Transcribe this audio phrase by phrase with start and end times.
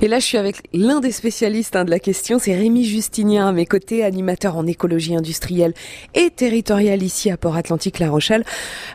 [0.00, 3.48] Et là, je suis avec l'un des spécialistes hein, de la question, c'est Rémi Justinien,
[3.48, 5.74] à mes côtés, animateur en écologie industrielle
[6.14, 8.44] et territoriale ici à Port-Atlantique-La Rochelle.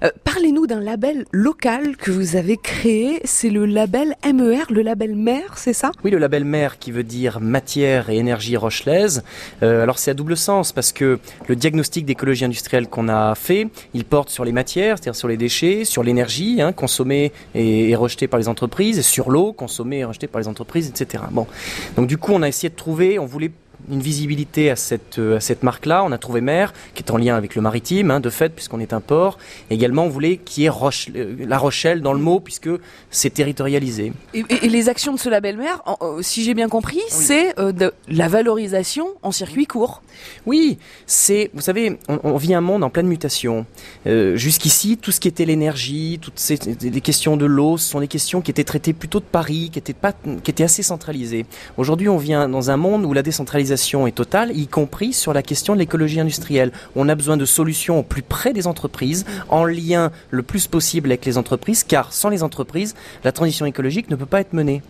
[0.06, 5.14] Euh, parlez-nous d'un label local que vous avez créé, c'est le label MER, le label
[5.14, 5.92] MER, c'est ça?
[6.06, 9.26] Oui, le label MER qui veut dire matière et énergie rochelaise.
[9.62, 13.68] Euh, alors c'est à double sens parce que le diagnostic d'écologie industrielle qu'on a fait,
[13.94, 17.96] il porte sur les matières, c'est-à-dire sur les déchets, sur l'énergie hein, consommée et, et
[17.98, 21.24] rejetée par les entreprises, et sur l'eau consommée et rejetée par les entreprises etc.
[21.32, 21.48] Bon,
[21.96, 23.52] donc du coup, on a essayé de trouver, on voulait
[23.92, 26.04] une visibilité à cette, euh, à cette marque-là.
[26.04, 28.80] On a trouvé Mer, qui est en lien avec le maritime, hein, de fait, puisqu'on
[28.80, 29.38] est un port.
[29.70, 32.70] également, on voulait qu'il y ait Roche, euh, La Rochelle dans le mot, puisque
[33.12, 34.14] c'est territorialisé.
[34.34, 37.04] Et, et, les actions de ce label Mer, euh, si j'ai bien compris, oui.
[37.10, 40.02] c'est euh, de la valorisation en circuit court.
[40.46, 43.66] Oui, c'est, vous savez, on, on, vit un monde en pleine mutation.
[44.08, 48.00] Euh, Jusqu'ici, tout ce qui était l'énergie, toutes ces les questions de l'eau, ce sont
[48.00, 51.46] des questions qui étaient traitées plutôt de Paris, qui étaient, pas, qui étaient assez centralisées.
[51.78, 55.42] Aujourd'hui, on vient dans un monde où la décentralisation est totale, y compris sur la
[55.42, 56.72] question de l'écologie industrielle.
[56.96, 61.10] On a besoin de solutions au plus près des entreprises, en lien le plus possible
[61.10, 64.82] avec les entreprises, car sans les entreprises, la transition écologique ne peut pas être menée.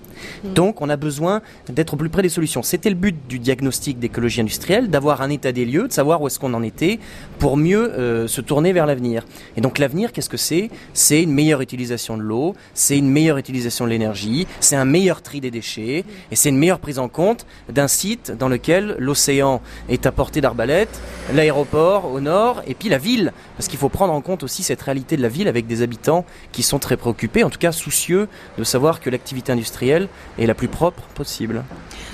[0.44, 0.54] Mm.
[0.54, 2.64] Donc on a besoin d'être au plus près des solutions.
[2.64, 6.28] C'était le but du diagnostic d'écologie industrielle, d'avoir un état des lieux, de savoir où
[6.28, 7.00] est-ce qu'on en était,
[7.40, 9.26] pour mieux euh, se tourner vers l'avenir.
[9.58, 10.70] Et donc l'avenir, qu'est-ce que c'est?
[10.94, 15.22] C'est une meilleure utilisation de l'eau, c'est une meilleure utilisation de l'énergie, c'est un meilleur
[15.22, 19.62] tri des déchets, et c'est une meilleure prise en compte d'un site dans lequel l'océan
[19.90, 21.02] est à portée d'arbalète,
[21.34, 24.82] l'aéroport au nord, et puis la ville, parce qu'il faut prendre en compte aussi cette
[24.82, 28.28] réalité de la ville avec des habitants qui sont très préoccupés, en tout cas soucieux
[28.58, 30.08] de savoir que l'activité industrielle
[30.38, 31.64] et la plus propre possible.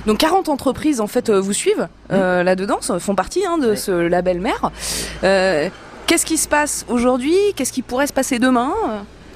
[0.05, 2.45] Donc 40 entreprises en fait euh, vous suivent euh, mmh.
[2.45, 4.71] là-dedans, font partie hein, de ce label mère.
[5.23, 5.69] Euh,
[6.09, 7.37] Qu'est-ce qui se passe aujourd'hui?
[7.55, 8.73] Qu'est-ce qui pourrait se passer demain?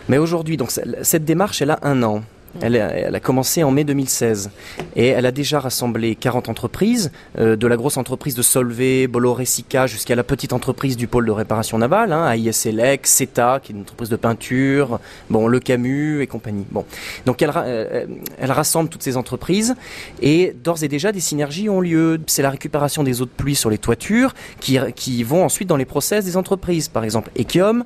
[0.09, 2.23] Mais aujourd'hui, donc cette démarche, elle a un an.
[2.61, 4.51] Elle, elle, a commencé en mai 2016
[4.95, 9.45] et elle a déjà rassemblé 40 entreprises, euh, de la grosse entreprise de Solvay, Bolloré
[9.45, 13.75] Sica, jusqu'à la petite entreprise du pôle de réparation navale, hein, AISLEC, CETA, qui est
[13.75, 14.99] une entreprise de peinture,
[15.29, 16.65] bon, Le Camus et compagnie.
[16.71, 16.85] Bon,
[17.25, 18.05] donc elle, euh,
[18.37, 19.75] elle rassemble toutes ces entreprises
[20.21, 22.19] et d'ores et déjà des synergies ont lieu.
[22.27, 25.85] C'est la récupération des eaux de pluie sur les toitures qui, vont ensuite dans les
[25.85, 26.87] process des entreprises.
[26.87, 27.83] Par exemple, Ekium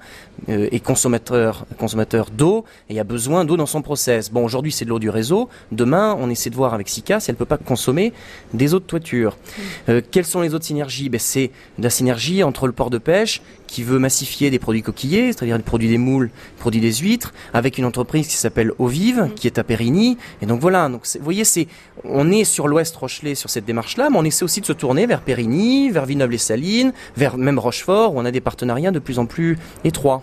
[0.50, 4.32] euh, est consommateur, consommateur d'eau et a besoin d'eau dans son process.
[4.32, 5.50] Bon, aujourd'hui c'est de l'eau du réseau.
[5.72, 8.12] Demain, on essaie de voir avec Sika si elle peut pas consommer
[8.54, 9.38] des eaux de toiture.
[9.38, 9.62] Mmh.
[9.90, 11.10] Euh, quelles sont les autres synergies?
[11.10, 15.34] Ben, C'est la synergie entre le port de pêche qui veut massifier des produits coquillés,
[15.34, 19.24] c'est-à-dire des produits des moules, des produits des huîtres, avec une entreprise qui s'appelle Ovive,
[19.24, 19.34] mmh.
[19.36, 20.18] qui est à Périgny.
[20.42, 21.68] Et donc voilà, donc vous voyez, c'est,
[22.04, 25.06] on est sur l'ouest Rochelais sur cette démarche-là, mais on essaie aussi de se tourner
[25.06, 29.26] vers Périgny, vers Villeneuve-les-Salines, vers même Rochefort, où on a des partenariats de plus en
[29.26, 30.16] plus étroits.